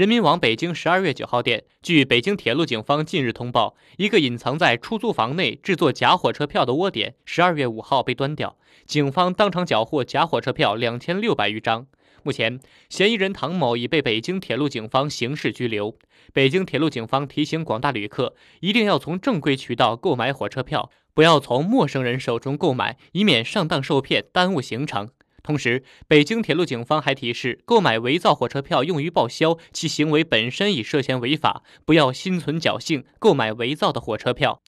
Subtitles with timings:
[0.00, 11.86] 人民网北京十二月九号电，据北京铁路警方近日通报，一个隐藏在出租房内制作假火车票的窝点，十二月五号被端掉，警方当场缴获假火车票两千六百余张。
[12.22, 12.58] 目前，
[12.88, 15.94] 嫌疑人唐某已被北京铁路警方刑事拘留。
[16.32, 25.10] 北京铁路警方提醒广大旅客，一定要从正规渠道购买火车票，不要从陌生人手中购买，以免上当受骗，耽误行程。
[25.50, 34.62] 同时，北京铁路警方还提示，购买伪造火车票用于报销，其行为本身已涉嫌违法，不要心存侥幸购买伪造的火车票。